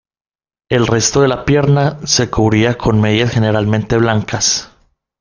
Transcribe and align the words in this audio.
El 0.71 0.87
resto 0.87 1.21
de 1.21 1.27
la 1.27 1.45
pierna 1.45 1.99
se 2.07 2.31
cubría 2.31 2.75
con 2.75 2.99
medias 2.99 3.29
generalmente 3.31 3.97
blancas. 3.97 4.71